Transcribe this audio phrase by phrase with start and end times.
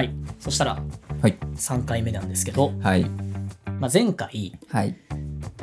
[0.00, 0.14] はい。
[0.38, 0.82] そしたら
[1.20, 1.36] はい。
[1.54, 3.04] 3回目なんですけど、はい。
[3.78, 4.96] まあ、前回はい。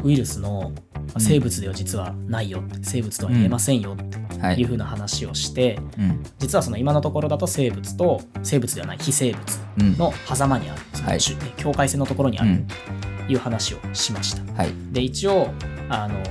[0.03, 6.23] ウイルスのまあ生物では実はないよって生物とは言えませんよってはいいうふうな話をして、うん。
[6.37, 9.43] 実はその今のところだと生物と生物ではない非生物
[9.79, 9.97] うん。
[9.97, 12.67] の狭間にある、そのはい中境界線のところにあるうん。
[12.67, 14.53] という話をしました。
[14.53, 14.71] はい。
[14.91, 15.47] で一応
[15.89, 16.21] あの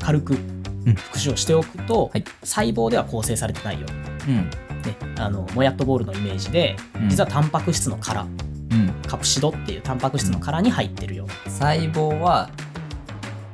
[0.00, 0.94] 軽くうん。
[0.94, 2.24] 復習をしておくと、はい。
[2.42, 3.86] 細胞では構成されてないよ、
[4.28, 4.50] うん
[4.84, 7.08] ね、あのモヤットボールのイメージでうん。
[7.08, 8.94] 実はタンパク質の殻、うん。
[9.06, 12.50] カプシドっていうタンパク質の殻に入ってるよ、細胞は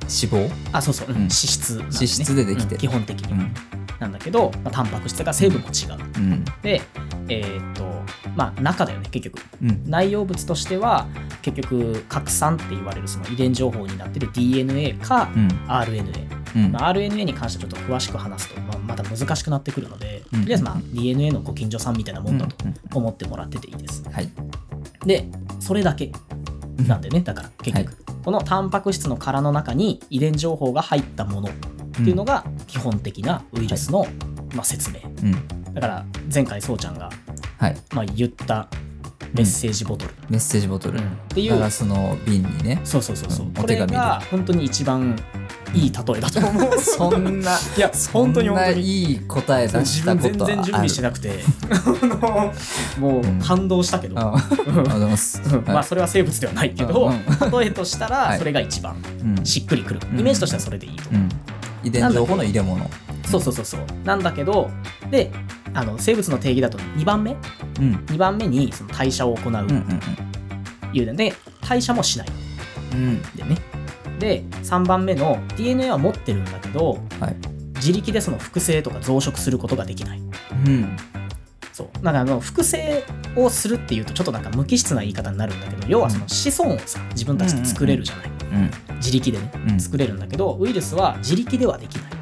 [0.03, 0.51] 脂肪？
[0.73, 1.15] あそうそう、うん。
[1.15, 1.21] うん。
[1.23, 1.77] 脂質。
[1.79, 2.71] ね脂質でできてる。
[2.73, 2.79] うん。
[2.79, 3.51] 基本的に
[4.01, 6.45] なんだけど、まあ、タンパク質が成分も違う、うん。
[6.63, 6.83] で
[7.29, 7.85] えーっと
[8.37, 9.43] まあ中だよね結局。
[9.63, 9.83] うん。
[9.89, 11.07] 内容物としては
[11.43, 15.49] 結局核酸って言われるその遺伝情報になってる DNA かうん。
[15.69, 16.24] RNA、うん
[16.55, 20.41] まあ、RNA に関してはちょっと詳しく話すと、まあ、また難しくなってくるので、うん。
[20.43, 22.75] とりあえずまあ DNA のご近所さんみたいなもんだとうん。
[22.93, 24.05] 思ってもらってていいです。
[24.11, 24.31] はい。
[25.05, 25.29] で
[25.61, 26.13] それだけ
[26.87, 31.53] なんでねだから結局、このタンパク質の殻の中に遺伝情報が入ったものっ
[31.93, 34.07] ていうのが基本的なウイルスの、
[34.55, 35.01] まあ、説明。
[35.23, 35.75] うん。
[35.75, 37.11] だから前回そうちゃんが、
[37.59, 37.77] はい。
[37.93, 38.69] まあ、言った
[39.33, 40.99] メッセージボトル、メッセージボトル。
[40.99, 41.05] うん。
[41.05, 42.81] っていうガラスの瓶にね。
[42.85, 43.53] そうそうそうそう、うん。
[43.53, 43.97] これお手紙で。
[43.97, 45.17] が本当に一番
[45.75, 46.79] いい例えだと思う。
[46.79, 48.81] そんないや本当に本当に。
[48.83, 51.45] いい答え出自したことは分全然準備してなくて。
[52.99, 58.33] もう感動したけど、あありがとうございま まあそれは生物ではないけど、うん例えとしたはい。
[58.33, 58.97] らそれが一番。
[59.37, 59.45] うん。
[59.45, 60.21] しっくりくる、うん。
[60.21, 61.11] イメージとしてはそれでいいと。
[61.11, 61.29] 思う、うん。
[61.89, 62.91] 遺伝情報の入れ物。
[63.27, 63.81] そうそうそうそう。
[64.05, 64.71] なんだけど
[65.11, 65.33] で
[65.75, 67.33] あの生物の定義だと2番目。
[67.81, 67.95] うん。
[68.07, 69.53] 2番目にその代謝を行う。
[69.53, 70.01] うんうん。
[70.93, 71.35] いうので
[71.67, 72.29] 代謝もしない。
[72.93, 73.23] うん。
[73.37, 73.57] でね
[74.25, 77.37] で3番目の DNA は持ってるんだけどはい。
[77.75, 80.19] 自力でその複製とか増殖することができない。
[80.19, 80.97] うん。
[81.75, 82.03] そう。
[82.03, 83.05] なんかあの複製
[83.37, 88.97] をするっていうとちょっとなんか無機質な言い方になるんだけど要はその子孫をさ自分たちで作れるじゃない、うん。
[88.97, 89.79] 自力でねうん。
[89.79, 92.13] 作れるんだけどウイルスは自力ではできない、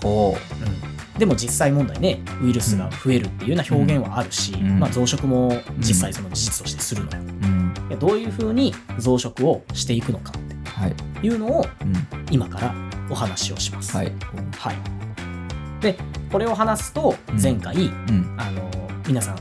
[0.00, 1.16] ほう。
[1.16, 4.78] ん、でも実際問題ねウイルスが増えるっていうような表現はあるし、うん。
[4.78, 7.88] まあ、増殖も実際その事実としてするのよ、ううん。
[7.88, 10.53] でどういうふうに増殖をしていくのかっはいて
[11.22, 11.28] い。
[11.28, 11.94] うのをうん。
[12.30, 12.74] 今から
[13.10, 13.96] お話をします。
[13.96, 14.12] はい。
[14.58, 14.76] はい。
[15.80, 15.96] で
[16.30, 17.40] これを話すとうん。
[17.40, 18.36] 前回、うん。
[18.38, 18.70] あの
[19.06, 19.38] 皆さん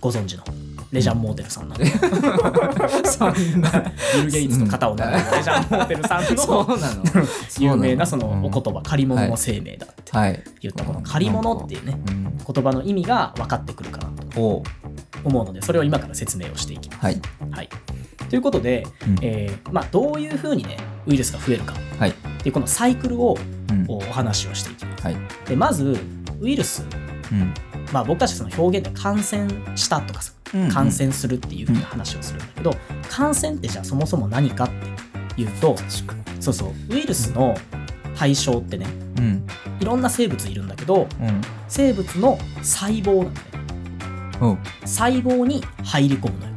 [0.00, 0.44] ご存知の
[0.92, 1.74] レジャン・モーテルさんの、
[3.04, 3.70] そんな。
[4.14, 6.78] ビル・ゲイツの方を名乗るレジャン・モーテルさんその。
[7.58, 10.40] 有名なそのうんお言葉「借り物の生命だ」ってはい。
[10.60, 12.24] 言ったこの「借り物」っていうねうん。
[12.36, 14.62] 言葉の意味が分かってくるかなとほ
[15.24, 16.98] 思うのでそれを今から説明をしていきます。
[17.00, 17.20] うはい。
[17.50, 17.68] はい、
[18.28, 19.18] ということで、うん。
[19.22, 20.76] えーまあ、どういうふうにね
[21.06, 21.74] ウイルスが増えるか。
[21.98, 22.10] はい。
[22.10, 22.12] っ
[22.42, 23.36] ていうこのサイクルを
[23.70, 23.84] うん。
[23.88, 25.04] お話をしていきます。
[25.04, 25.16] はい。
[25.46, 25.96] でまず
[26.40, 26.84] ウイルス、
[27.32, 27.54] うん。
[27.92, 32.72] まあ、僕たちその表現で感染したとかさうん感染するっていうふうな話をするんだけど、
[33.10, 34.70] 感染ってじゃあそもそも何かっ
[35.34, 35.76] ていうと
[36.40, 37.54] そうそうウイルスの
[38.16, 38.86] 対象ってね
[39.18, 39.46] うん。
[39.80, 41.40] いろんな生物いるんだけどうん。
[41.68, 43.46] 生物の細胞なんだよ
[44.40, 44.46] う。
[44.48, 46.53] ん細胞に入り込むのよ。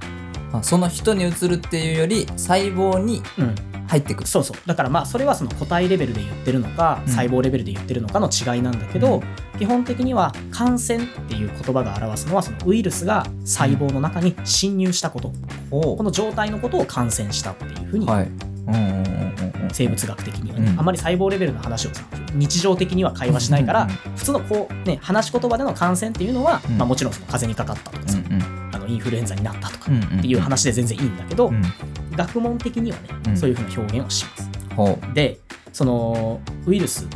[0.53, 3.55] あその人に移るっていうより細胞にうん、
[3.87, 4.27] 入ってくる。
[4.27, 4.57] そうそう。
[4.65, 7.11] だからまあそれはその個体レベルで言ってるのかうん。
[7.11, 9.21] 細胞レベルで言ってるのかの違いなんだけど、
[9.57, 15.33] 基本的には感染っていう言葉が表すのはそのウイルスが細胞の中に侵入したこと、
[15.71, 18.27] ほこの状態のことを感染したっていうふうにはい。
[18.67, 19.69] うんうんうんうんうん。
[19.71, 20.79] 生物学的にはね、うん。
[20.79, 22.03] あんまり細胞レベルの話をさ
[22.33, 26.77] 日常的には会話しないから、うんうん普通のこうね話し言葉での感染っていうのは、うん。
[26.77, 28.56] まあ、もちろん風邪にかかったとかさ、うんあ
[28.87, 31.61] のインフルエンザになったとかうんっていう話で全然いいんだけど、うん。
[32.15, 33.37] 学問的にはね、うん。
[33.37, 34.49] そういうふうな表現をします。
[34.75, 35.39] ほで
[35.73, 37.07] そのウイルス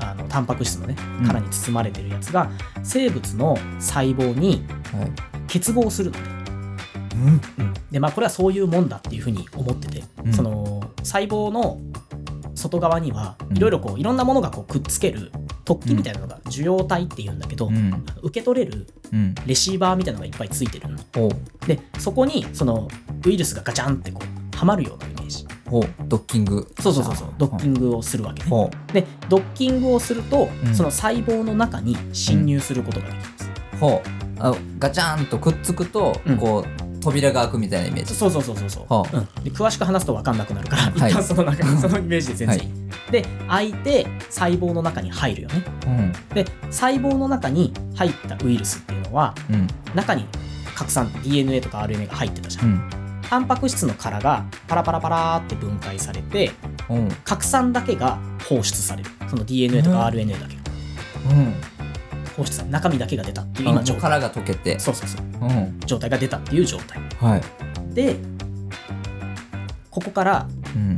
[0.00, 1.26] あのタンパク質のねうん。
[1.26, 2.50] 殻に包まれてるやつが
[2.82, 5.12] 生物の細胞にはい。
[5.48, 7.74] 結合するのね、うん。
[7.90, 10.32] でまあこれはそういうもんだっていうふうに思ってて、うん。
[10.32, 11.78] その細胞の
[12.54, 13.56] 外側にはうん。
[13.56, 15.30] いろいろこういろんなものがこうくっつける
[15.64, 18.04] 突起みたいなのが受容体っていうんだけど、うん。
[18.22, 19.34] 受け取れるうん。
[19.46, 20.98] レシーバーみたいなのがいっぱいついてるの。
[21.14, 21.66] ほう。
[21.66, 22.88] でそこにその
[23.24, 25.46] ウイルスがガチャンってこうはまるようなイメージ。
[26.06, 26.70] ドッキング。
[26.80, 27.28] そうそうそうそう。
[27.38, 28.48] ドッキングをするわけね。
[28.48, 30.74] ほでドッキングをすると、うん。
[30.74, 34.08] その細胞の中に侵入することができます、うほう。
[34.38, 36.36] あガチャンとくっつくとうん。
[36.36, 38.14] こう扉が開くみたいなイメージ。
[38.14, 39.16] そうそうそうそうそう、はあ。
[39.16, 41.10] うん、で詳しく話すと分かんなくなるから、はい。
[41.10, 42.58] 一旦その中そのイメージで全然。
[42.58, 45.64] いい、で開いて細胞の中に入るよね。
[45.86, 46.12] うん。
[46.34, 49.66] で細胞の中に入ったウイルスっていうのはうん。
[49.94, 50.26] 中に
[50.74, 52.90] 核酸 DNA とか RNA が入ってたじゃん、うん。
[53.28, 56.52] タンパク質の殻がパラパラパラーって分解されて
[56.88, 57.08] うん。
[57.24, 58.18] 核酸だけが
[58.48, 59.10] 放出される。
[59.28, 60.54] その DNA とか RNA だけ。
[60.56, 60.62] が、
[61.30, 61.54] うん
[62.36, 64.02] 放出中身だけが出たっていう今状態。
[64.02, 64.78] 殻が溶けて。
[64.78, 65.22] そうそうそう。
[65.42, 65.80] うん。
[65.86, 67.00] 状態が出たっていう状態。
[67.20, 67.94] はい。
[67.94, 68.16] で
[69.90, 70.96] ここからうん。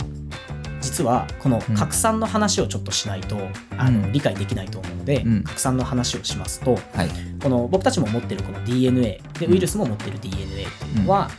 [0.81, 1.75] 実はこのうん。
[1.75, 3.37] 拡散の話をちょっとしないと、
[3.77, 4.13] あのうん。
[4.13, 5.43] 理解できないと思うので、うん。
[5.43, 7.11] 拡散の話をしますとはい。
[7.43, 11.31] この僕たちも持ってるこの DNA でウイルスも持ってる DNA っていうのは、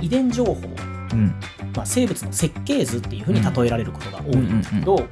[0.00, 0.54] 遺伝情報、
[1.12, 1.34] うん。
[1.76, 5.06] まあ、生物の設計図っていうふうに例えられることが多いんだけど、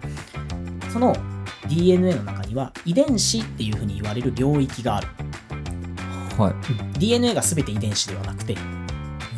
[0.93, 1.17] その
[1.75, 5.09] DNA の中には遺伝子っていうふうに言われる領域がある、
[6.39, 6.99] はい。
[6.99, 8.57] DNA が全て遺伝子ではなくて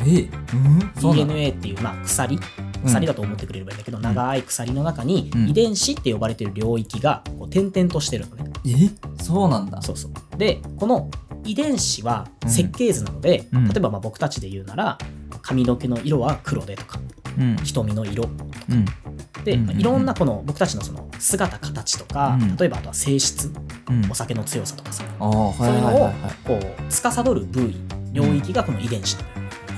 [0.05, 2.37] えうん？DNA っていう、まあ、鎖？
[2.85, 5.49] 鎖だと思ってくれればいいんだけど、長い鎖の中にうん。
[5.49, 8.51] 遺伝子って呼ばれている領域がこう点々としてるのね。
[8.65, 8.89] え？
[9.23, 9.81] そうなんだ。
[9.81, 10.37] そうそう。
[10.37, 11.09] でこの
[11.45, 12.49] 遺伝子はうん。
[12.49, 13.67] 設計図なので、うん。
[13.69, 14.97] 例えばまあ僕たちで言うなら
[15.41, 16.99] 髪の毛の色は黒でとか
[17.39, 17.55] うん。
[17.63, 18.25] 瞳の色
[18.69, 18.85] うん
[19.43, 22.55] で、うんまあいろんなこの僕たちのその姿形とか、うん。
[22.55, 23.51] 例えばあとは性質
[23.89, 24.11] うん。
[24.11, 26.11] お酒の強さとかさああはいそういうのを
[26.45, 27.75] こう司る部位
[28.13, 29.23] 領域がこの遺伝子な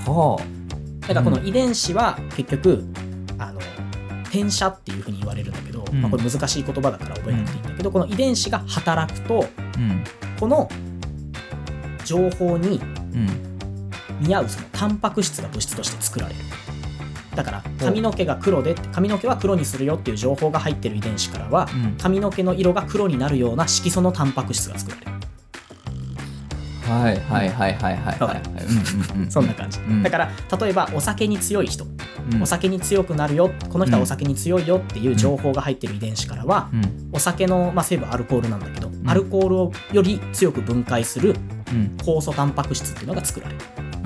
[0.06, 0.42] のよは
[1.02, 2.84] だからこの遺伝子は結局
[3.38, 3.60] あの
[4.26, 6.02] 転写っていうふうに言われるんだけど、うん。
[6.02, 9.46] まあ、これ難しい言葉だから覚えなくていいんだけど、この遺伝子が働くと
[10.40, 10.70] この
[12.06, 12.80] 情報に
[13.14, 13.48] うん。
[14.20, 16.40] 見合うそのタンパク質が物質として作られる
[17.38, 21.96] だから髪の毛が黒で髪の毛は黒にするよっていう情報が入ってる遺伝子からはうん。
[21.98, 25.12] 髪の毛の色が黒になるような色素のタンパク質が作られる。
[26.88, 28.40] はいはいはいはいはいわかる？
[28.56, 28.62] は
[29.26, 30.04] いそんな感じ、うん。
[30.04, 31.86] だから例えばお酒に強い人、
[32.34, 32.42] うん。
[32.42, 37.10] お酒に強くなるよこの人はお酒に強いよっていう情報が入ってる遺伝子からは、うん。
[37.12, 39.08] お酒の、まあ、成分アルコールなんだけど、ん。
[39.08, 41.36] アルコールをより強く分解する
[41.72, 41.98] うん。
[41.98, 43.60] 酵素タンパク質っていうのが作られる、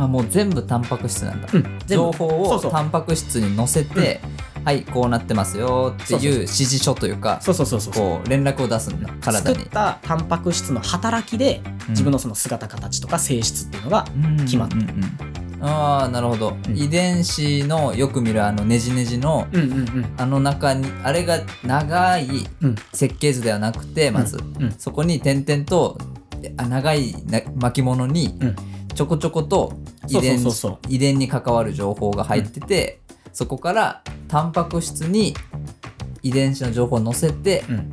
[0.05, 1.47] あもう全部タンパク質なんだ。
[1.53, 2.59] うん、情報を。
[2.59, 4.21] タンパク質に載せて
[4.63, 7.93] はいこうなってますよっていう指示書というかそうそうそうそう。
[7.93, 9.55] こう連絡を出すんだ体に。
[9.55, 14.05] 作ったタンパク質の働きで自分のその姿形とか性質っていうのが、
[14.41, 14.97] 決まってるうんうん。
[14.97, 15.31] うん
[15.63, 16.75] ああなるほど、うん。
[16.75, 20.13] 遺伝子のよく見るあのネジネジのうんうんうん。
[20.17, 22.27] あの中にあれが長い
[22.61, 22.75] うん。
[22.93, 24.71] 設計図ではなくてまず、うん。
[24.77, 25.99] そこに点々と
[26.57, 28.55] あ長いな巻物にうん。
[28.95, 29.73] ちょこちょこと
[30.07, 30.39] 遺伝
[30.89, 32.99] 遺伝に関わる情報が入ってて、
[33.33, 35.33] そこからタンパク質に
[36.23, 37.91] 遺伝子の情報を載せてうん。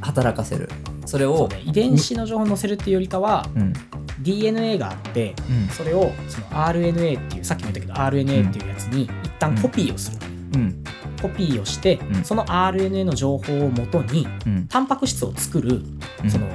[0.00, 0.68] 働かせる。
[1.06, 3.72] それをね、遺伝子の情報を載せるっていうよりかはうん。
[4.20, 5.68] DNA があってうん。
[5.68, 10.26] それをその RNA っていうさっきも言ったけど RNA っていうやつに一旦コピーをする。
[10.54, 10.84] うん。
[11.20, 12.24] コピーをして、うん。
[12.24, 14.66] その RNA の情報をもとにうん。
[14.68, 15.82] タンパク質を作る
[16.22, 16.30] うん。
[16.30, 16.46] その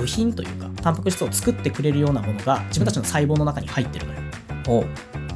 [0.00, 4.20] 部品というかタンパク質を作ってくれるようなものが自分たちの細胞の中に入ってるのよ。
[4.68, 4.84] お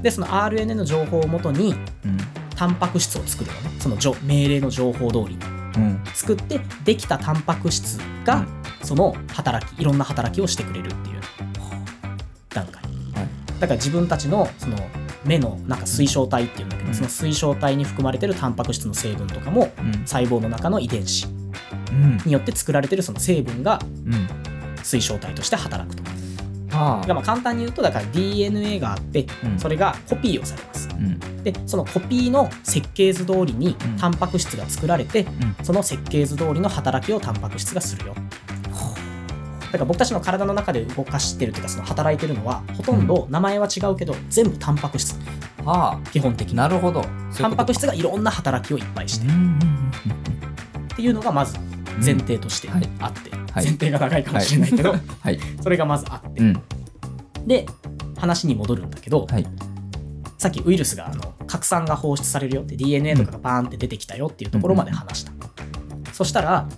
[0.02, 1.74] でその RNA の情報をもとに
[2.04, 2.18] うん。
[2.56, 3.70] タンパク質を作るのね。
[3.80, 5.38] そのじょ命令の情報通りに。
[5.76, 6.02] うん。
[6.14, 8.46] 作ってできたタンパク質が
[8.82, 11.20] その働きいろんな働きをしてくれるっていう
[12.50, 12.82] 段階。
[12.82, 12.88] は
[13.22, 13.60] い。
[13.60, 14.76] だから自分たちのその
[15.24, 16.94] 目のなんか水晶体っていうんだけど、うん。
[16.94, 19.92] その水晶体に含まれてるタンパク質の成分とかもうん。
[20.06, 21.26] 細胞の中の遺伝子
[21.90, 22.18] うん。
[22.24, 24.43] によって作られてるその成分がうん
[24.84, 26.02] 水晶体として働くと。
[26.76, 29.58] はだからまあ簡単に言うとだから DNA があってうん。
[29.58, 30.88] それがコピーをされます。
[30.90, 31.42] うん。
[31.42, 33.96] でそのコピーの設計図通りにうん。
[33.96, 35.56] タンパク質が作られて、ん。
[35.62, 38.14] その設計図通りの働きをタンパク質がするよ。
[39.66, 45.16] だから僕たちの体の中で動かしてるというかその働いてるのはほとんど名前は違うけど全部タンパク質。
[45.64, 46.10] はあ。
[46.10, 46.56] 基本的に。
[46.56, 47.04] なるほど。
[47.36, 49.32] タンパク質ががいろんな働きをいっぱいしてる。
[50.92, 51.56] っていうのがまず
[52.02, 52.88] 前提としてはい。
[53.00, 53.64] あって、はい。
[53.64, 54.94] 前提が長いかもしれないけど、
[55.62, 56.62] それがまずあって、うん。
[57.46, 57.66] で
[58.16, 59.46] 話に戻るんだけど、はい。
[60.38, 65.32] さっきウイルスがあの拡散が放出されるよって DNA とかがバーンって出てきたよっていうところまで話した、
[66.12, 66.68] そしたら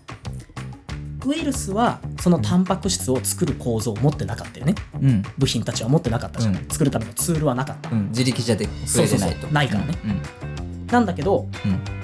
[1.27, 4.75] ウイルスはそのタンパク質を作る構造を持ってなかったよね。
[5.01, 5.23] うん。
[5.37, 6.69] 部品たちは持ってなかったじゃん、うん。
[6.69, 8.09] 作るためのツールはなかった、うん。
[8.09, 9.19] 自力じゃでないそうそう。
[9.19, 9.49] そと。
[9.49, 9.99] うないからね。
[10.05, 10.87] うん。
[10.87, 11.96] なんだけどうん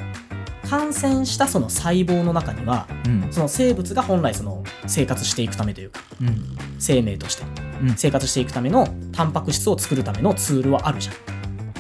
[0.72, 3.28] 感染したその細胞の中にはうん。
[3.30, 6.56] その生物が本来その生活していくためというかうん。
[6.78, 7.44] 生命として
[7.82, 7.94] うん。
[7.94, 11.12] 生活していくためのタンパク質を作るためのツールはあるじゃ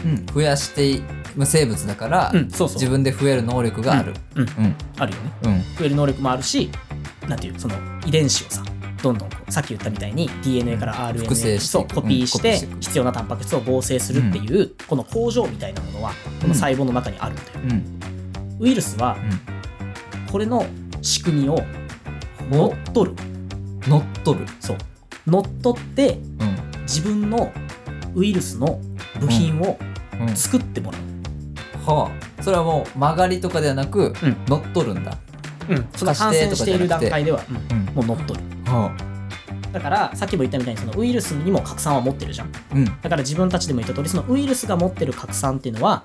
[0.04, 0.26] うん。
[0.26, 1.02] 増やしてい
[1.34, 2.74] 無生物だからそうそう。
[2.74, 4.12] 自分で増える能力がある。
[4.34, 4.76] うんうん。
[4.98, 5.32] あるよね。
[5.44, 5.76] うん。
[5.78, 6.70] 増える能力もあるし
[7.26, 8.62] なんていうその遺伝子をさ
[9.02, 11.94] どんどんこうさっき言ったみたいに DNA から RNA 複製していく。
[11.94, 18.01] そうコピーして必要なタンパク質を合成するっていう、この工場みたいなものはこの細胞の中にあるんだよ、うん
[18.62, 19.16] ウイルスは
[20.30, 20.64] これの
[21.02, 21.58] 仕組みを
[22.48, 23.16] 乗っ取る。
[23.88, 24.46] 乗っ取る。
[24.60, 24.76] そう。
[25.26, 26.82] 乗っ取ってうん。
[26.82, 27.52] 自分の
[28.14, 28.80] ウイルスの
[29.18, 29.76] 部品を
[30.20, 30.36] うん。
[30.36, 32.42] 作ってもらう、はあ。
[32.42, 34.36] それはもう曲がりとかではなくうん。
[34.46, 35.18] 乗っ取るんだ。
[35.68, 37.78] うん、その感染している段階では、うん。
[37.78, 37.84] うん。
[37.96, 38.46] もう乗っ取る。
[38.66, 38.76] あ。
[38.76, 38.96] は
[39.72, 42.46] だからさっきも言ったみたいにそのウイルスにも拡散は持ってるじゃん。
[42.46, 42.84] あうん。
[42.84, 46.04] だから自分たちでも言った通りそのウイルスが持ってる拡散っていうのは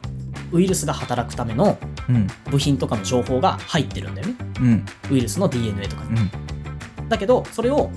[0.52, 1.78] ウイルスが働くための
[2.10, 2.28] うん。
[2.50, 4.36] 部品とかの情報が入ってるんだよね。
[4.60, 4.86] うん。
[5.12, 6.04] ウイルスの DNA とか。
[6.06, 7.10] にうん。
[7.10, 7.90] だけどそれを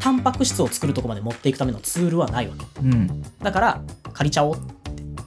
[0.00, 2.66] タンパク質を作るとこまで持っていくためのツールはないわけ。
[2.80, 3.22] うん。
[3.40, 4.56] だから借りちゃおう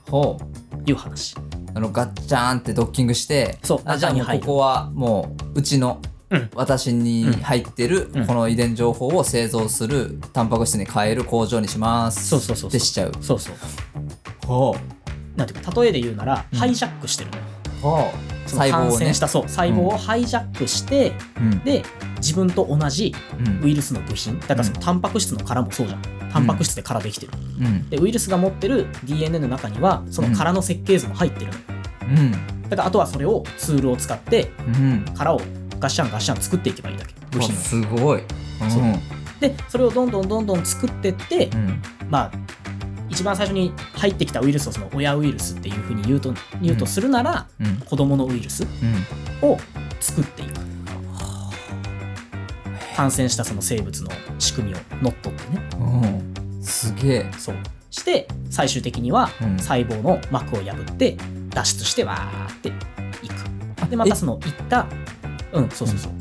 [0.10, 0.76] ほう。
[0.76, 1.36] っていう話。
[1.74, 6.50] あのガッチャーンってドッキングしてそうあじゃあもうここはもううちのうん。
[6.56, 8.28] 私に入ってるうん。
[8.28, 12.28] この遺伝情報を製造するタンパク質に変える工場にします。
[12.28, 12.70] そうそうそうそう。
[12.70, 13.12] ってしちゃう。
[13.22, 13.56] そうそう。
[14.46, 14.76] ほ
[15.38, 16.60] なんていうか例えで言うなら、うん。
[16.60, 17.32] ハイジャックしてる
[17.82, 18.12] の
[18.48, 18.90] その細胞をね。
[18.90, 21.60] 感染したそう細胞をハイジャックして、うん。
[21.60, 21.84] で
[22.18, 23.64] 自分と同じうん。
[23.64, 26.02] ウイルスの部品だからそのタンパク質の殻もそうじゃん。
[26.34, 27.90] タンパク質で殻できてる、うん。
[27.90, 31.52] でウイルスが持ってる DNA の中にはその殻の設計図も入ってる
[32.02, 32.32] うん。
[32.64, 35.06] だからあとはそれをツールを使ってうん。
[35.16, 35.42] 殻を
[35.80, 37.14] ガッシャンガッシャン作っていけばいいだけ。
[37.32, 37.58] 部品を。
[37.60, 38.24] すごい。
[38.70, 38.84] そう。
[39.40, 41.82] でそれをどんどんどんどん作ってって、うん。
[42.10, 42.47] まあ
[43.18, 47.78] 一番最初に入ってきたウイルスをその親ウイルスっていうふうに言うと言うとするなら、うん。
[47.78, 48.64] 子供のウイルス
[49.42, 49.50] うん。
[49.50, 49.58] を
[50.00, 50.52] 作っていく。
[52.96, 55.70] 感染したその生物の仕組みを乗っ取ってね。
[55.80, 57.32] うんすげえ。
[57.40, 57.56] そう。
[57.90, 59.58] して最終的にはうん。
[59.58, 61.18] 細胞の膜を破って
[61.50, 62.72] 脱出してわーってい
[63.30, 63.90] く。
[63.90, 64.86] でまたそのいった
[65.54, 66.12] うんそうそうそう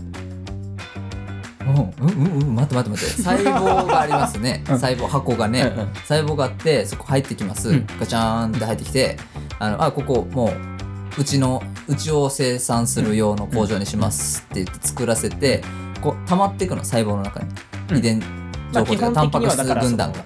[1.66, 3.22] うんうんうんうん待って待って待って。
[3.22, 4.64] 細胞がありますね。
[4.68, 4.78] うん。
[4.78, 5.62] 細胞箱がね。
[5.62, 5.88] うんうん。
[5.94, 9.18] 細胞があってそこ入ってきます、うんガチャーンって入ってきて
[9.58, 15.62] あのあここもううちのうちを生産する用の工場にしますって言って作らせて
[16.00, 17.48] こう溜まっていくの細胞の中に、
[17.90, 17.96] うん。
[17.98, 18.22] 遺伝
[18.72, 20.24] 情報とか本的にはタンパク質軍団が、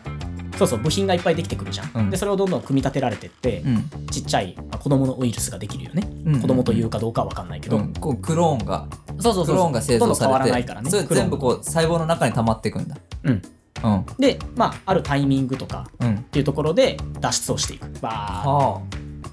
[0.59, 2.11] そうそう部品がいっぱいできてくるじゃん、うん。
[2.11, 3.91] でそれをどんどん組み立てられてって、うん。
[4.11, 7.93] ちっちゃい、まあ、子供のウイルスができるよね、うん子供というかどうかは分かんないけど、うん。
[7.95, 8.87] こうクローンが
[9.21, 12.97] そうそうそうクローンが製造さどんどん変わられてないからねそれ全部こう細胞の中に溜まっていくんだ。
[13.25, 13.43] うん。
[13.83, 14.07] うん。
[14.19, 16.15] でまああるタイミングとかうん。
[16.17, 17.89] っていうところで脱出をしていく。
[18.01, 18.43] バー。
[18.43, 18.83] ッは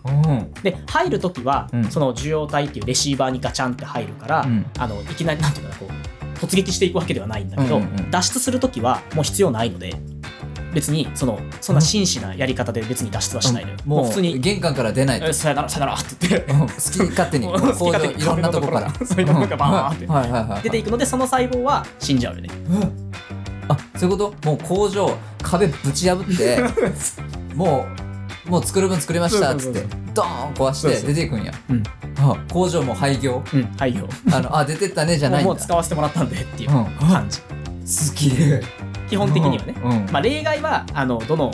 [0.05, 0.11] あ。
[0.11, 0.53] うん。
[0.63, 1.91] で入るときは、うん。
[1.91, 4.65] その受容体っていうレシーバーにガチャンって入るから、うん。
[4.77, 8.11] あのいきなりなんていうかなこう突撃していくわけではないんだけど、うんうんうん。
[8.11, 9.93] 脱出するときはもう必要ないので
[10.77, 15.25] 別にそのそんな真摯なやり方で別に脱出はしないのよ、もう普通に玄関から出ないと。
[15.25, 16.53] えさよならさよならって言って。
[16.53, 16.59] うん。
[16.59, 18.93] 好き勝手に 好き工場いろんなとこから。
[19.03, 20.63] そういうところがバーって。
[20.65, 22.49] 出ていくのでその細胞は死んじゃうよね。
[23.69, 24.47] あそういうこと？
[24.47, 26.59] もう工場壁ぶち破って
[27.55, 27.87] も
[28.45, 31.51] うもう作る分作りましたっつってドーン壊して出ていくんや。
[31.71, 31.83] うん。
[32.19, 33.41] あ工場も廃業？
[33.51, 34.07] うん廃業。
[34.31, 35.49] あのあ出てったねじゃないんだ。
[35.49, 36.85] もう使わせてもらったんでっていううん。
[37.07, 37.39] 感じ、
[37.83, 38.61] すげえ
[39.09, 40.11] 基本的にはね、うん。
[40.11, 41.51] まあ、例外はあのどの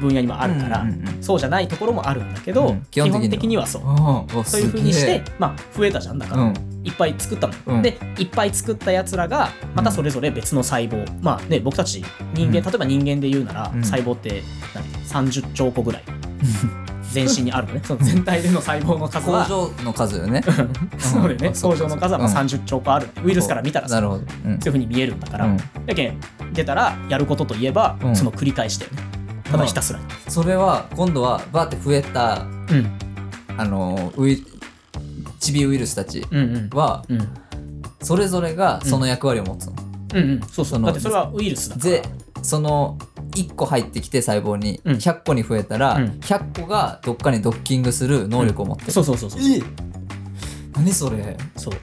[0.00, 2.86] 分野にもあるから、うんうんうんそうじゃないところもあるんだけど、うん。
[2.90, 4.44] 基本的にはそう。
[4.44, 4.60] そう。
[4.60, 6.18] いうふうにして、まあ、増えたじゃん。
[6.18, 6.54] だから、うん。
[6.82, 7.52] いっぱい作ったの。
[7.52, 7.82] よ、うん。
[7.82, 12.02] でいっぱい作ったやつらがまたそれぞれ別の細胞、まあね僕たち
[12.34, 12.64] 人間、うん。
[12.64, 13.84] 例えば人間で言うなら、うん。
[13.84, 14.42] 細胞って
[14.74, 14.84] 何
[15.30, 16.02] 30兆個ぐらい
[17.12, 17.80] 全身にあるのね。
[17.86, 20.42] その全体での細胞の数工は場の数よね。
[20.98, 21.48] そうだよね。
[21.48, 21.60] うん。
[21.60, 22.36] 工場の数はまあうん。
[22.36, 23.08] 30兆個ある。
[23.24, 23.96] ウイルスから見たらさ。
[23.96, 24.20] なるほど。
[24.20, 24.26] うん。
[24.26, 25.56] そういうふうに見えるんだから、うん。
[25.86, 26.20] やけん
[26.52, 28.16] 出たらやることといえば、うん。
[28.16, 29.02] その繰り返しだよね
[29.50, 29.98] ただひたすら。
[29.98, 32.90] にそれは今度はバーって増えたうん。
[33.56, 34.44] あのウイ
[35.38, 36.78] チビウイルスたちうんうん。
[36.78, 37.28] はうん。
[38.02, 39.72] それぞれがその役割を持つの、
[40.14, 40.40] うんうん。
[40.40, 41.90] そうそそうのだってそれはウイルスだから。
[41.90, 42.02] で
[42.42, 42.96] その
[43.30, 44.94] 1個入ってきて細胞にうん。
[44.96, 46.04] 100個に増えたら、うん。
[46.20, 49.40] 100個がどっかにドッキングする能力を持ってる、そうそうそうそう。
[49.40, 49.62] え
[50.74, 51.36] 何それ。
[51.56, 51.74] そう。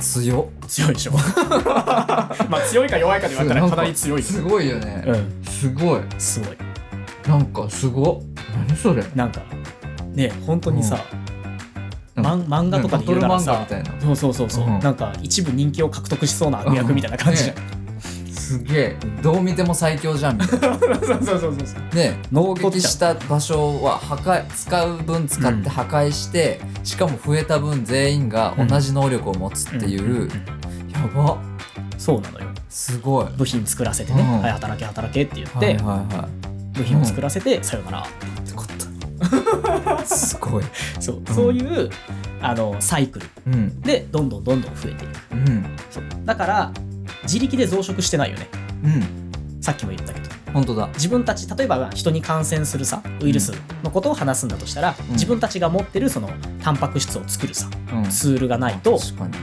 [0.00, 0.68] 強っ。
[0.68, 1.12] 強いでしょ。
[2.48, 4.42] まあ強いか弱いかで言われたらかなり強いよす。
[4.42, 5.44] ごいよね、うん。
[5.44, 6.00] すごい。
[6.18, 6.56] すごい。
[7.28, 8.44] なんかすごっ。
[8.66, 9.04] 何それ。
[9.14, 9.42] なんか
[10.14, 10.98] ね本当にさ、
[12.16, 12.24] うん。
[12.24, 14.00] まん漫画とかで言うならバトル漫画さみたいな。
[14.00, 14.80] そうそうそうそう、うん。
[14.80, 17.56] なんか一部人気を獲得しそうな悪役みたいな感じじゃん、
[18.50, 20.74] すげえどう見ても最強じゃんみたいな。
[20.76, 30.28] そうそうそうそうね攻撃した場所は破壊使う分使って破壊して、しかも増えた分全員が同じ能力を持つっていう、んんん。
[30.90, 31.38] やば。
[31.96, 32.46] そうなのよ。
[32.68, 33.26] すごい。
[33.36, 34.40] 部品作らせてね、うん。
[34.40, 36.28] はい働け働けって言って、はいはいは
[36.74, 36.76] い。
[36.76, 38.04] 部品を作らせて、さよならよ
[38.56, 40.02] かった。
[40.04, 40.64] すごい。
[40.98, 41.34] そう,、うん。
[41.34, 41.88] そういう
[42.42, 43.80] あのサイクルうん。
[43.82, 45.16] でどんどんどんどん増えていく。
[45.32, 45.64] うん。
[45.88, 46.04] そう。
[46.24, 46.72] だから
[47.30, 48.48] 自力で増殖してないよね。
[48.82, 49.62] うん。
[49.62, 50.28] さっきも言ったけど。
[50.52, 50.88] 本当だ。
[50.94, 53.52] 自分たち例えば人に感染するさウイルス
[53.84, 55.12] のことを話すんだとしたら、うん。
[55.12, 56.28] 自分たちが持ってるその
[56.60, 58.04] タンパク質を作るさうん。
[58.10, 59.34] ツールがないと確かに。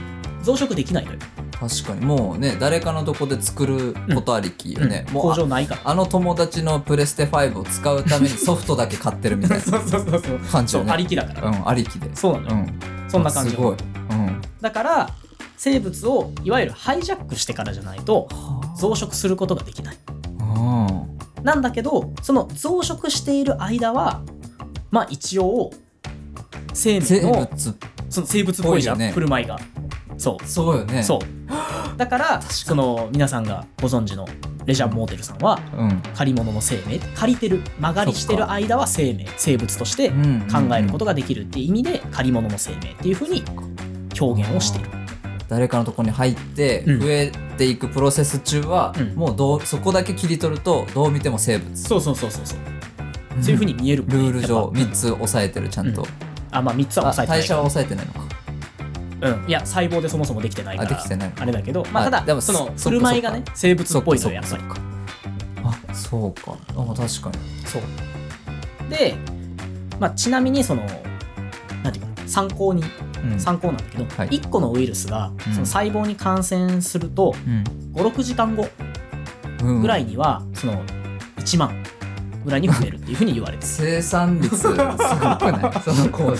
[0.42, 1.18] 増殖できないのよ、
[1.52, 2.04] 確かに。
[2.04, 5.14] もうね誰かのとこで作ることありきよね、うん。
[5.14, 5.80] 工もう場ないから。
[5.84, 10.38] ああの友達のプレステ5を使うために ソフトだけ買ってるみたいそうそうそうそう。
[10.38, 10.88] な感じよね。
[10.88, 12.14] そうありきだから、うんありきで。
[12.14, 13.10] そうんなのよ、うん。
[13.10, 13.76] そんな感じすごい。
[14.10, 14.40] うん。
[14.60, 15.10] だから
[15.58, 18.28] 生物をいわゆるハイジャックしてからじゃないと
[18.78, 19.96] 増殖することができない。
[20.38, 21.44] うん。
[21.44, 24.22] なんだけどその増殖している間は
[24.90, 25.72] まあ一応
[26.72, 27.48] 生生命の物。
[28.08, 29.10] その生物っぽいじゃん、ね。
[29.10, 29.58] 振る舞いが。
[30.16, 30.46] そう。
[30.46, 31.02] そうよね。
[31.02, 31.98] そう。
[31.98, 34.28] だからその皆さんがご存知の
[34.64, 36.02] レジャーモーテルさんはうん。
[36.14, 43.42] 借り物の生命借りてる間借りしてる間は生命生物としてうん考えることができるっていう意味で借り物の生命っていうふうに
[44.20, 44.97] 表現をしている
[45.48, 47.00] 誰かのところに入ってうん。
[47.00, 49.14] 増えていくプロセス中は、うん。
[49.14, 51.76] もうどうそこだけ切り取るとどう見ても生物。
[51.76, 52.58] そうそうそうそうそう。
[53.42, 54.06] そういうふうに見える。
[54.06, 54.78] ねルール上やっぱ。
[54.78, 56.08] 3つ押さえてるちゃんと、うん。
[56.50, 58.28] あまあ3つはあ抑えてない代謝は抑えてないのか。
[59.20, 60.90] うん、いや細胞でそもそもできてないから。
[60.90, 62.80] あできてないあれだけど、まあ、あでもただそのそっか。
[62.82, 64.62] 振る舞いがね生物っぽいのよやっぱり。
[65.90, 66.56] あそうか。
[66.76, 67.12] あ確かに。
[67.66, 67.82] そう。
[68.90, 69.14] で、
[69.98, 70.82] まあ、ちなみにその
[71.82, 73.07] なんていうかな参考にうん
[73.38, 74.28] 参考なんだけど、はい。
[74.28, 75.52] 1個のウイルスがうん。
[75.54, 77.34] その細胞に感染すると
[77.94, 78.66] 56時間後
[79.62, 79.80] うん。
[79.82, 80.82] ぐらいにはその
[81.38, 81.82] 1万
[82.44, 83.66] ぐらいに増えるっていうふうに言われてる。
[83.68, 84.96] 生産率すごくない？
[85.84, 86.36] その工場。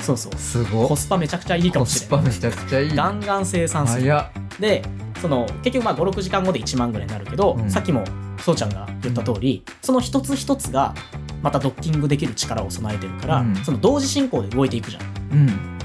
[0.00, 0.32] そうそう。
[0.36, 2.94] すごコスパめちゃくちゃいいかコもしれないスパめちゃくちゃいい。
[2.94, 4.12] ガンガン生産する。
[4.58, 4.82] で
[5.20, 7.70] その結局まあ56時間後で1万ぐらいになるけど、うん。
[7.70, 8.02] さっきも
[8.38, 10.94] そうちゃんが言った通り、その一つ一つが
[11.42, 13.54] またドッキングできる力を備えてるから、うん。
[13.56, 15.11] その同時進行で動いていくじゃんうん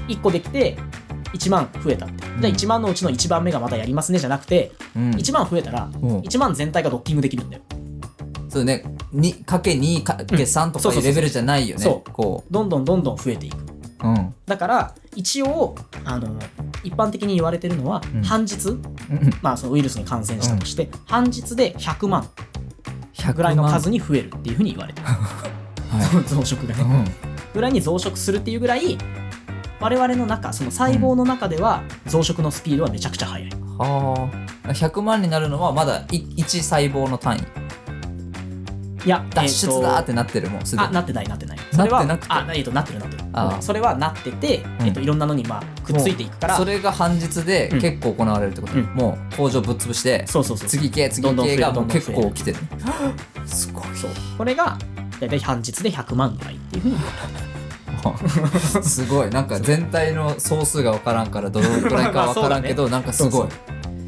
[0.08, 0.76] 1個できて
[1.32, 2.40] 1万増えたって、うん。
[2.40, 5.10] じゃあ1万のうちの1番目がまたやりますねじゃなくてうん。
[5.10, 7.62] 1万増えたらもう1万全体がドッキングできるんだよ。
[8.48, 8.84] そうね。
[9.14, 11.82] 2かけ2かけ3とかいうレベルじゃないよね。
[11.82, 13.56] そうこどんどんどんどん増えていく。
[14.04, 14.34] ううん。
[14.46, 15.74] だから一応
[16.04, 16.38] あの
[16.84, 18.22] 一般的に言われてるのは、うん。
[18.22, 19.30] 半日、うん。
[19.42, 22.28] まあ、そのウイルスに感染したとして、半日で100万
[23.14, 25.06] 100ぐらいの数に、に増えるっていうふうに言われてる。
[25.88, 27.04] は 増殖がいね
[27.54, 28.98] ぐらいに増殖するっていうぐらい
[29.80, 34.30] 我々の中その細胞の中では増殖のスピードはめちゃくちゃ速い、うん、は
[34.64, 34.68] あ。
[34.72, 37.68] 100万になるのはまだ1細胞の単位。
[39.04, 40.88] いや脱出だーっえてなってるもんすでに。
[40.88, 41.58] あなってないなってない。
[41.72, 42.50] それはなってなくて。
[42.50, 43.62] あえーとなってるなってる。
[43.62, 44.86] それはなってて、うん。
[44.86, 47.80] えー、といろんなのにまあくっついていくからそれが半日でうん。
[47.80, 48.84] 結構行われるってこと、うん。
[48.94, 52.58] もう工場ぶっ潰してそうそうそう次行け次どんどん増える行けがもう結構起きてる。
[53.46, 53.84] すごい。
[53.94, 54.10] そう。
[54.36, 54.76] これが
[55.20, 56.96] 大体半日で100万ぐらいっていうふうに
[58.82, 59.30] すごい。
[59.30, 63.32] なんか全体の総数が分からんからどのくらいか分からんけど、 なんかすごい。
[63.32, 63.48] そう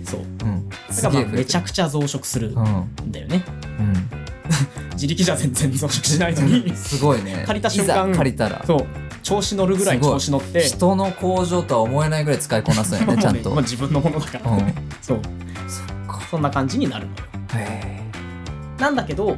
[0.04, 0.20] そう。
[0.20, 0.68] うん。
[0.68, 2.64] だかめちゃくくちゃ増殖するうん。
[3.08, 3.42] んだよね。
[3.78, 4.10] うん。
[4.94, 6.76] 自力じゃ全然増殖しないのに。
[6.76, 7.44] すごいね。
[7.46, 8.62] 借りた瞬間借りたら。
[8.66, 8.86] そう。
[9.22, 10.60] 調子乗るぐらい調子乗って。
[10.62, 14.74] 人の工場とは思えないぐらい使いこなすんよね ちゃんと、まあ、自分のものだから、うん。
[15.00, 15.20] そう。
[15.68, 17.18] そそんな感じになるのよ。
[17.54, 18.00] へ
[18.78, 19.36] なんだけど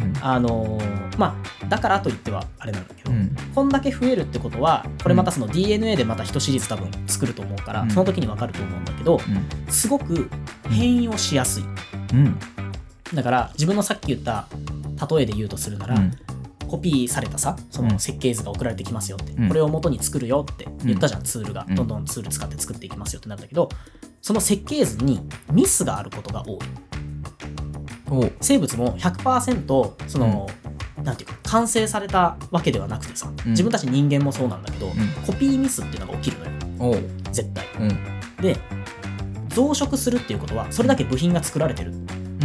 [0.00, 0.14] えうん。
[0.20, 3.36] あのーまあだからといってはあれなんだけど、うん。
[3.54, 7.90] こんだけ増えるってことはこれまたその DNA でまた一シリーズ多分作ると思うから、うん。
[7.90, 9.20] その時に分かると思うんだけど
[9.68, 10.30] すごく
[10.70, 11.64] 変異をしやすい。
[12.12, 12.18] うん。
[12.18, 12.38] うん
[13.14, 14.48] だから自分のさっき言った
[15.10, 16.12] 例えで言うとするなら、うん。
[16.68, 19.48] コピーされたさその設計図が送られてきますよって、うん。
[19.48, 21.64] これを元に作るよって言ったじゃん、ツールが。
[21.66, 21.74] うん。
[21.74, 23.70] どんどんツール使って作っていきますよってなるんだけど
[24.20, 26.58] その設計図にミスがあることが多い。
[28.40, 30.48] 生物も100%その、
[31.02, 33.50] なんていうか完成されたわけではなくてさ、うん。
[33.50, 34.92] 自分たち人間もそうなんだけど、ん。
[35.26, 36.52] コピーミスっていうのが起きるのよ。
[36.78, 37.02] おう。
[37.32, 37.66] 絶対。
[37.80, 37.98] うん。
[38.40, 38.56] で
[39.48, 41.94] 増殖するっていうことはそれだけ部品が作られてるっ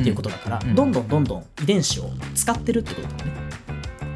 [0.03, 0.75] ていうことだから、うん。
[0.75, 3.33] どんどんどんどん遺伝子を使ってるってことだよね。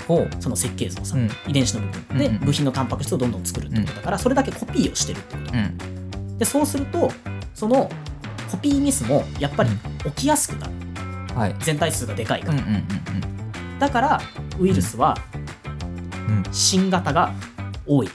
[0.08, 0.30] ほう。
[0.40, 1.30] その設計図をさ、うん。
[1.48, 2.18] 遺伝子の部分。
[2.18, 2.46] でうんうん。
[2.46, 6.38] 部品のタンパク質をどんどん作るってことだから、それだけコピーをしてるってことうん。
[6.38, 7.12] でそうすると
[7.56, 7.90] その
[8.52, 9.70] コピーミスもやっぱり
[10.06, 10.74] 起きやすくなる。
[11.36, 11.56] はい。
[11.60, 13.37] 全体数がでかいから、うんうんうん
[13.80, 14.22] だから
[14.60, 15.16] ウイルスは
[16.28, 16.44] うん。
[16.52, 17.32] 新型が
[17.86, 18.10] 多い。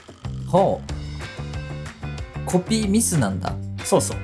[0.47, 2.45] ほう。
[2.45, 3.55] コピーミスなんだ。
[3.83, 4.17] そうそう。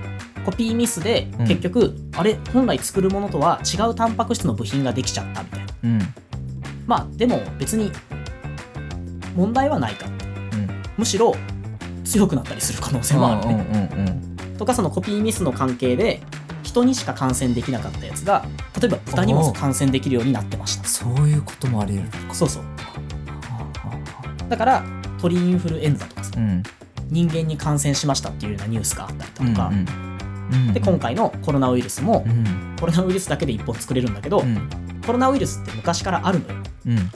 [0.46, 1.48] コピーミスでうん。
[1.48, 5.74] 結局、あれ本来作るものとは違うタンパク質の部品ができちゃったみたいな。
[5.84, 6.00] うん。
[6.86, 7.92] まあでも別に
[9.36, 10.08] 問題はないか。
[10.08, 10.70] うん。
[10.98, 11.34] むしろ
[12.04, 14.20] 強くなったりする可能性もあるね、うんうんうん
[14.58, 16.20] とかそのコピーミスの関係で
[16.64, 18.44] 人にしか感染できなかったやつが
[18.78, 20.86] 例えば豚にも感染できるようになってました。
[20.86, 22.64] そういうこともあり得るそうそう。
[24.50, 24.84] だから
[25.22, 26.64] 鳥インフルエンザとかさあうん。
[27.08, 29.86] 人間に感染しましたっていうようなニュースがあったりだとか、うん
[30.52, 30.74] うん。
[30.74, 32.76] で今回のコロナウイルスも、うん。
[32.80, 34.70] コロナウイルスだけで1本作れるんだけど、うん。
[35.06, 36.56] コロナウイルスって昔からあるのよ。
[36.88, 37.12] うん。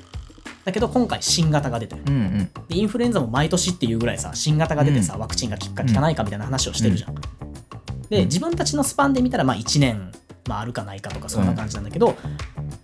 [0.65, 2.03] だけど今回新型が出てる。
[2.07, 2.49] うんうん。
[2.67, 7.15] でインフルエンザも毎年っていうぐらいさ新型が出てさ、ワクチンが効くか効かないかみたいな話をしてるじゃん、
[8.09, 8.25] でうん。
[8.25, 10.11] 自分たちのスパンで見たらまあ1年、
[10.47, 12.15] まあ、あるかないかとかそんな感じなんだけど、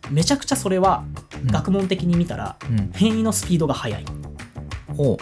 [0.09, 1.03] めちゃくちゃそれは
[1.43, 1.47] うん。
[1.47, 2.91] 学問的に見たらうん。
[2.93, 4.05] 変異のスピードが速い。
[4.95, 5.17] ほ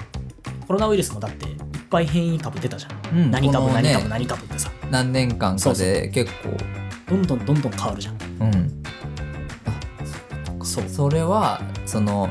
[0.68, 1.58] コロナウイルスもだっていっ
[1.90, 3.18] ぱい変異株出たじゃん。
[3.18, 4.72] うん何株何株何株ってさ。
[4.92, 6.58] 何年間かで結構。
[7.10, 8.18] どんどんどんどん変わるじゃん。
[8.42, 8.84] うん。
[10.64, 10.90] そう。
[10.90, 12.30] それはその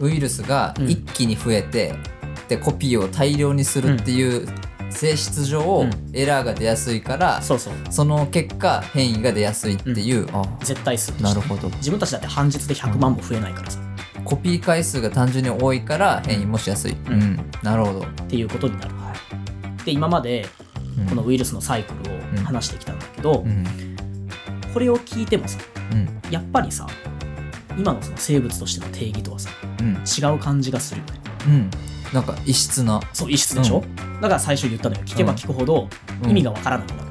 [0.00, 0.88] ウイルスがうん。
[0.88, 1.94] 一気に増えて、
[2.48, 4.46] でコピーを大量にするっていう
[4.94, 5.90] 性質上、うん。
[6.12, 7.74] エラーが出やすいから、そうそう。
[7.90, 11.68] その結果変異が出やすいっていう、あ絶対数なるほど。
[11.76, 13.80] 自分たちだって半日で100万も増えないからさ、
[14.24, 17.20] コピー回数が単純に多いから変異もしやすい、うん。
[17.20, 17.50] ん。
[17.62, 18.94] なるほど、っていうことになる、
[19.84, 20.46] で今まで
[20.98, 21.06] うん。
[21.06, 23.64] このウイルスのサイクルを話してきたんだけど、うん。
[24.72, 25.58] これを聞いてもさ
[25.92, 26.20] うん。
[26.30, 26.86] やっぱりさ
[27.76, 29.96] 今のその生物としての定義とはさうん。
[30.04, 31.12] 違う感じがするよね。
[31.46, 33.82] うんなんか異質な、そう異質でしょ、
[34.20, 35.02] だから最初言ったのよ。
[35.04, 35.88] 聞けば聞くほど
[36.22, 36.30] うん。
[36.30, 37.08] 意味がわからなくなる、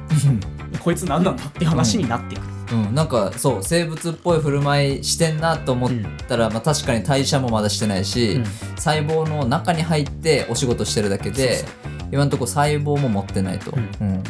[0.80, 2.42] こいつ何なんだって話になってく。
[2.42, 5.90] る、うん、なんかそう生物っぽい振る舞いしてんなと思っ
[6.28, 8.46] たら、まあ、確かに代謝もまだしてないし、うん。
[8.76, 11.70] 細胞の中に入ってお仕事してるだけでそう
[12.12, 14.24] 今のところ細胞も持ってないと、ううん。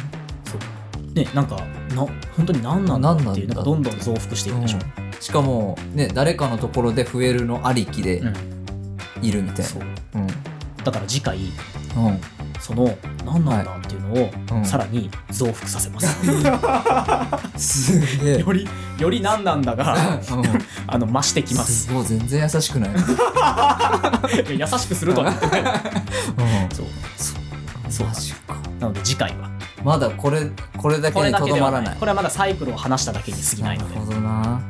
[0.44, 1.12] そう。
[1.14, 1.56] ねなんか
[1.94, 4.78] な本当に何なんだっていう何なんかどんどん増幅していくでしょ、
[5.20, 8.34] しかも、ね、誰かのところで増えるのありきでうん。
[9.22, 9.80] いるみたいそう。
[9.80, 9.86] な。
[10.22, 10.23] うん
[10.84, 11.38] だから次回
[11.96, 12.20] うん。
[12.60, 14.64] その何なんだっていうのをうん。
[14.64, 16.08] さらに増幅させます、
[17.58, 18.38] すげえ。
[18.38, 18.68] より
[18.98, 19.96] より何なんだが
[20.86, 21.86] あの増してきます。
[21.86, 22.90] すごい全然優しくない。
[24.56, 25.62] 優しくするとは言ってない。
[26.72, 26.86] そう。
[27.90, 28.06] そう。
[28.06, 28.54] マジか。
[28.80, 29.50] なので次回は。
[29.82, 31.96] まだこれこれだけにとどまらない。
[31.96, 31.98] い。
[31.98, 33.94] これはまだサイクルを話しただけに過ぎないので。
[33.94, 34.60] なるほどな。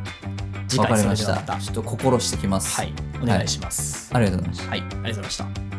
[0.66, 1.14] 次回それ。
[1.14, 1.36] では。
[1.36, 1.56] また。
[1.56, 2.74] ちょっと心してきます。
[2.76, 2.92] はい。
[3.22, 4.10] お願いします。
[4.12, 4.70] ありがとうございました。
[4.70, 4.80] はい。
[4.80, 5.73] ありがとうございました